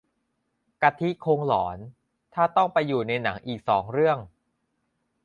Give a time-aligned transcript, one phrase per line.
[0.81, 1.77] กะทิคงหลอน
[2.33, 4.17] ถ้าต้องไปอยู่ในหนังอีกสองเรื่อง